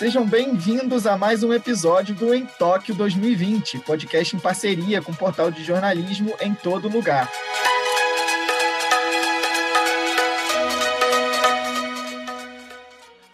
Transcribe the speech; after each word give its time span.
Sejam 0.00 0.26
bem-vindos 0.26 1.06
a 1.06 1.14
mais 1.14 1.42
um 1.42 1.52
episódio 1.52 2.14
do 2.14 2.32
Em 2.32 2.46
Tóquio 2.46 2.94
2020, 2.94 3.80
podcast 3.80 4.34
em 4.34 4.40
parceria 4.40 5.02
com 5.02 5.12
o 5.12 5.14
portal 5.14 5.50
de 5.50 5.62
jornalismo 5.62 6.34
em 6.40 6.54
todo 6.54 6.88
lugar. 6.88 7.30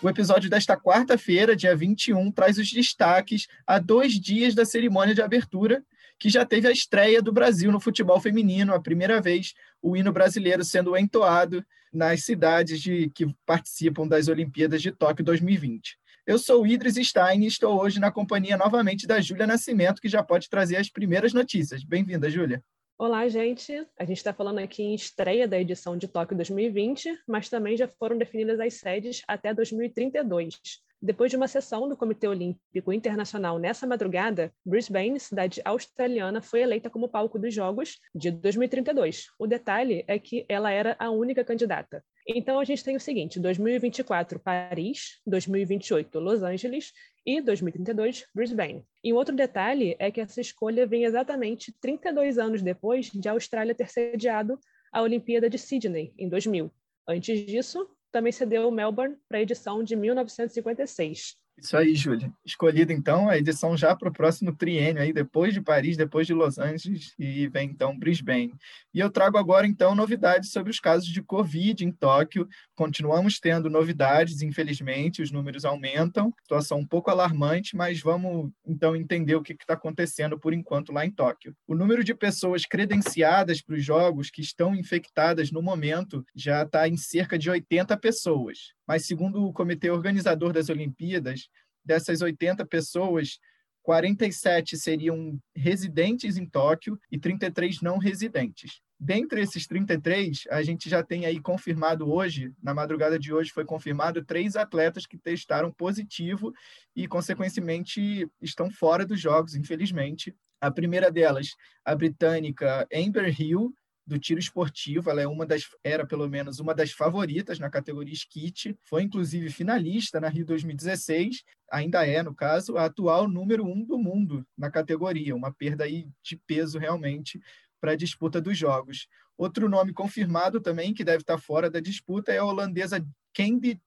O 0.03 0.09
episódio 0.09 0.51
desta 0.51 0.77
quarta-feira, 0.77 1.55
dia 1.55 1.77
21, 1.77 2.33
traz 2.33 2.59
os 2.59 2.73
destaques 2.73 3.47
a 3.65 3.79
dois 3.79 4.15
dias 4.15 4.53
da 4.53 4.65
cerimônia 4.65 5.15
de 5.15 5.23
abertura, 5.23 5.85
que 6.19 6.29
já 6.29 6.45
teve 6.45 6.67
a 6.67 6.73
estreia 6.73 7.23
do 7.23 7.33
Brasil 7.33 7.71
no 7.71 7.79
futebol 7.79 8.19
feminino, 8.19 8.75
a 8.75 8.83
primeira 8.83 9.21
vez 9.21 9.55
o 9.81 9.97
hino 9.97 10.13
brasileiro 10.13 10.65
sendo 10.65 10.97
entoado 10.97 11.65
nas 11.93 12.25
cidades 12.25 12.81
de, 12.81 13.09
que 13.15 13.33
participam 13.47 14.09
das 14.09 14.27
Olimpíadas 14.27 14.83
de 14.83 14.91
Tóquio 14.91 15.25
2020. 15.25 15.97
Eu 16.27 16.41
sou 16.41 16.63
o 16.63 16.67
Idris 16.67 16.97
Stein 16.97 17.45
e 17.45 17.47
estou 17.47 17.81
hoje 17.81 18.01
na 18.01 18.11
companhia 18.11 18.57
novamente 18.57 19.07
da 19.07 19.21
Júlia 19.21 19.47
Nascimento, 19.47 20.03
que 20.03 20.09
já 20.09 20.25
pode 20.25 20.51
trazer 20.51 20.75
as 20.77 20.91
primeiras 20.91 21.33
notícias. 21.33 21.85
Bem-vinda, 21.85 22.29
Júlia. 22.29 22.61
Olá, 22.99 23.29
gente. 23.29 23.73
A 23.97 24.05
gente 24.05 24.17
está 24.17 24.33
falando 24.33 24.59
aqui 24.59 24.83
em 24.83 24.93
estreia 24.93 25.47
da 25.47 25.57
edição 25.57 25.97
de 25.97 26.09
Tóquio 26.09 26.37
2020, 26.37 27.17
mas 27.29 27.49
também 27.49 27.77
já 27.77 27.87
foram 27.87 28.19
definidas 28.19 28.59
as 28.59 28.75
sedes 28.75 29.23
até 29.29 29.55
2032. 29.55 30.59
Depois 31.01 31.31
de 31.31 31.37
uma 31.37 31.47
sessão 31.47 31.89
do 31.89 31.97
Comitê 31.97 32.27
Olímpico 32.27 32.93
Internacional 32.93 33.57
nessa 33.61 33.87
madrugada, 33.87 34.53
Brisbane, 34.65 35.21
cidade 35.21 35.63
australiana, 35.65 36.43
foi 36.43 36.63
eleita 36.63 36.91
como 36.91 37.09
palco 37.09 37.39
dos 37.39 37.55
Jogos 37.55 38.01
de 38.13 38.33
2032. 38.33 39.29
O 39.39 39.47
detalhe 39.47 40.05
é 40.09 40.19
que 40.19 40.45
ela 40.49 40.73
era 40.73 40.97
a 40.99 41.09
única 41.09 41.45
candidata. 41.45 42.03
Então 42.27 42.59
a 42.59 42.65
gente 42.65 42.83
tem 42.83 42.97
o 42.97 43.01
seguinte: 43.01 43.39
2024 43.39 44.41
Paris, 44.41 45.21
2028 45.27 46.19
Los 46.19 46.43
Angeles 46.43 46.93
e 47.25 47.41
2032 47.41 48.27
Brisbane. 48.35 48.85
E 49.03 49.13
outro 49.13 49.35
detalhe 49.35 49.95
é 49.99 50.11
que 50.11 50.21
essa 50.21 50.41
escolha 50.41 50.87
vem 50.87 51.05
exatamente 51.05 51.73
32 51.81 52.39
anos 52.39 52.63
depois 52.63 53.07
de 53.07 53.29
a 53.29 53.33
Austrália 53.33 53.75
ter 53.75 53.89
sediado 53.89 54.59
a 54.93 55.03
Olimpíada 55.03 55.49
de 55.49 55.59
Sydney 55.59 56.13
em 56.19 56.29
2000. 56.29 56.73
Antes 57.09 57.47
disso, 57.47 57.89
também 58.11 58.33
cedeu 58.33 58.71
Melbourne 58.71 59.17
para 59.29 59.39
a 59.39 59.43
edição 59.43 59.85
de 59.85 59.95
1956. 59.95 61.37
Isso 61.59 61.75
aí, 61.75 61.95
Júlia. 61.95 62.31
Escolhida, 62.45 62.93
então, 62.93 63.31
a 63.31 63.39
edição 63.39 63.77
já 63.77 63.97
para 63.97 64.11
o 64.11 64.13
próximo 64.13 64.55
triênio, 64.55 65.01
aí, 65.01 65.11
depois 65.11 65.55
de 65.55 65.61
Paris, 65.63 65.97
depois 65.97 66.27
de 66.27 66.35
Los 66.35 66.59
Angeles, 66.59 67.15
e 67.19 67.49
vem, 67.49 67.71
então, 67.71 67.99
Brisbane. 67.99 68.55
E 68.93 69.01
eu 69.01 69.11
trago 69.11 69.39
agora, 69.39 69.67
então, 69.67 69.95
novidades 69.95 70.53
sobre 70.53 70.71
os 70.71 70.79
casos 70.79 71.09
de 71.09 71.23
Covid 71.23 71.83
em 71.83 71.91
Tóquio. 71.91 72.47
Continuamos 72.77 73.41
tendo 73.41 73.69
novidades, 73.69 74.43
infelizmente, 74.43 75.23
os 75.23 75.33
números 75.33 75.65
aumentam. 75.65 76.33
Situação 76.43 76.79
um 76.79 76.87
pouco 76.87 77.11
alarmante, 77.11 77.75
mas 77.75 78.01
vamos, 78.01 78.53
então, 78.65 78.95
entender 78.95 79.35
o 79.35 79.43
que 79.43 79.55
está 79.55 79.75
acontecendo 79.75 80.39
por 80.39 80.55
enquanto 80.55 80.93
lá 80.93 81.05
em 81.05 81.11
Tóquio. 81.11 81.57
O 81.67 81.75
número 81.75 82.05
de 82.05 82.15
pessoas 82.15 82.65
credenciadas 82.65 83.61
para 83.61 83.75
os 83.75 83.85
jogos 83.85 84.31
que 84.31 84.41
estão 84.41 84.75
infectadas 84.75 85.51
no 85.51 85.61
momento 85.61 86.25
já 86.35 86.63
está 86.63 86.87
em 86.87 86.97
cerca 86.97 87.37
de 87.37 87.51
80 87.51 87.97
pessoas 87.97 88.77
mas 88.87 89.07
segundo 89.07 89.45
o 89.45 89.53
comitê 89.53 89.91
organizador 89.91 90.53
das 90.53 90.69
Olimpíadas, 90.69 91.49
dessas 91.85 92.23
80 92.23 92.65
pessoas, 92.67 93.39
47 93.83 94.77
seriam 94.77 95.39
residentes 95.55 96.37
em 96.37 96.47
Tóquio 96.47 96.99
e 97.11 97.19
33 97.19 97.81
não 97.81 97.99
residentes. 97.99 98.81
Dentre 98.99 99.43
esses 99.43 99.67
33, 99.67 100.45
a 100.51 100.63
gente 100.63 100.89
já 100.89 101.03
tem 101.03 101.27
aí 101.27 101.39
confirmado 101.39 102.11
hoje, 102.11 102.53
na 102.63 102.73
madrugada 102.73 103.19
de 103.19 103.33
hoje 103.33 103.51
foi 103.51 103.65
confirmado 103.65 104.25
três 104.25 104.57
atletas 104.57 105.05
que 105.05 105.19
testaram 105.19 105.71
positivo 105.71 106.53
e, 106.95 107.07
consequentemente, 107.07 108.27
estão 108.41 108.71
fora 108.71 109.05
dos 109.05 109.21
jogos, 109.21 109.55
infelizmente. 109.55 110.35
A 110.61 110.71
primeira 110.71 111.11
delas, 111.11 111.49
a 111.85 111.95
britânica 111.95 112.89
Amber 112.91 113.39
Hill, 113.39 113.75
do 114.07 114.19
tiro 114.19 114.39
esportivo. 114.39 115.11
Ela 115.11 115.23
é 115.23 115.27
uma 115.27 115.45
das, 115.45 115.65
era 115.83 116.07
pelo 116.07 116.29
menos 116.29 116.61
uma 116.61 116.75
das 116.75 116.93
favoritas 116.93 117.59
na 117.59 117.69
categoria 117.69 118.15
skit. 118.15 118.79
Foi 118.85 119.03
inclusive 119.03 119.51
finalista 119.51 120.21
na 120.21 120.29
Rio 120.29 120.47
2016. 120.47 121.43
Ainda 121.73 122.07
é, 122.07 122.23
no 122.23 122.35
caso, 122.35 122.77
a 122.77 122.85
atual 122.85 123.29
número 123.29 123.67
um 123.67 123.85
do 123.85 123.99
mundo 123.99 124.47
na 124.57 124.71
categoria. 124.71 125.35
Uma 125.35 125.53
perda 125.53 125.85
aí 125.85 126.09
de 126.23 126.37
peso 126.37 126.79
realmente 126.79 127.41
para 127.87 127.93
a 127.93 127.97
disputa 127.97 128.41
dos 128.41 128.59
jogos. 128.59 129.07
Outro 129.39 129.69
nome 129.69 129.93
confirmado 129.93 130.61
também 130.61 130.93
que 130.93 131.05
deve 131.05 131.19
estar 131.19 131.39
fora 131.39 131.71
da 131.71 131.79
disputa 131.79 132.33
é 132.33 132.39
a 132.39 132.45
holandesa 132.45 133.07
Candy 133.33 133.81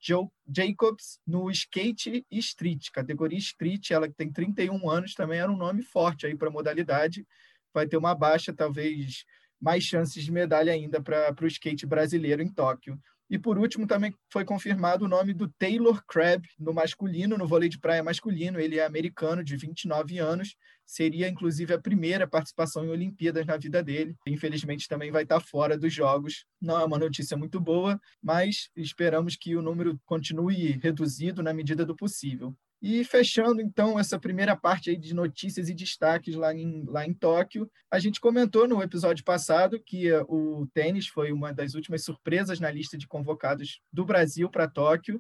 Jacobs 0.48 1.20
no 1.28 1.52
skate 1.52 2.26
street, 2.32 2.92
categoria 2.94 3.38
street, 3.38 3.92
ela 3.92 4.08
que 4.08 4.14
tem 4.14 4.32
31 4.32 4.90
anos, 4.90 5.14
também 5.14 5.40
era 5.40 5.52
um 5.52 5.58
nome 5.58 5.84
forte 5.84 6.26
aí 6.26 6.34
para 6.34 6.48
a 6.48 6.52
modalidade. 6.52 7.28
Vai 7.74 7.88
ter 7.88 7.98
uma 7.98 8.16
baixa, 8.16 8.54
talvez 8.54 9.26
mais 9.60 9.84
chances 9.84 10.24
de 10.24 10.32
medalha 10.32 10.72
ainda 10.72 11.02
para 11.02 11.36
o 11.42 11.48
skate 11.48 11.86
brasileiro 11.86 12.42
em 12.42 12.48
Tóquio. 12.48 12.98
E 13.30 13.38
por 13.38 13.60
último, 13.60 13.86
também 13.86 14.14
foi 14.32 14.44
confirmado 14.44 15.06
o 15.06 15.08
nome 15.08 15.34
do 15.34 15.48
Taylor 15.48 16.04
Crabb 16.08 16.44
no 16.58 16.74
masculino, 16.74 17.38
no 17.38 17.48
vôlei 17.48 17.70
de 17.70 17.78
praia 17.78 18.04
masculino. 18.04 18.60
Ele 18.60 18.80
é 18.80 18.86
americano, 18.86 19.44
de 19.44 19.56
29 19.56 20.18
anos. 20.18 20.56
Seria, 20.84 21.28
inclusive, 21.28 21.72
a 21.72 21.80
primeira 21.80 22.28
participação 22.28 22.84
em 22.84 22.90
Olimpíadas 22.90 23.46
na 23.46 23.56
vida 23.56 23.84
dele. 23.84 24.16
Infelizmente, 24.26 24.88
também 24.88 25.12
vai 25.12 25.24
estar 25.24 25.40
fora 25.40 25.78
dos 25.78 25.94
Jogos. 25.94 26.46
Não 26.60 26.80
é 26.80 26.84
uma 26.84 26.98
notícia 26.98 27.38
muito 27.38 27.60
boa, 27.60 28.02
mas 28.22 28.70
esperamos 28.76 29.36
que 29.36 29.56
o 29.56 29.62
número 29.62 30.00
continue 30.06 30.80
reduzido 30.82 31.44
na 31.44 31.54
medida 31.54 31.86
do 31.86 31.96
possível. 31.96 32.56
E 32.82 33.04
fechando, 33.04 33.62
então, 33.62 34.00
essa 34.00 34.18
primeira 34.18 34.56
parte 34.56 34.90
aí 34.90 34.98
de 34.98 35.14
notícias 35.14 35.68
e 35.68 35.74
destaques 35.74 36.34
lá 36.36 36.54
em, 36.54 36.86
lá 36.86 37.06
em 37.06 37.14
Tóquio, 37.14 37.70
a 37.92 38.00
gente 38.00 38.22
comentou 38.22 38.70
no 38.70 38.82
episódio 38.82 39.24
passado 39.26 39.82
que 39.86 40.10
uh, 40.10 40.24
o 40.30 40.66
tênis 40.74 41.08
foi 41.08 41.34
uma 41.34 41.54
das 41.54 41.76
últimas 41.76 42.06
surpresas 42.06 42.58
na 42.60 42.72
lista 42.72 42.98
de 42.98 43.06
convocados 43.06 43.82
do 43.92 44.06
Brasil 44.06 44.50
para 44.50 44.70
Tóquio 44.70 45.20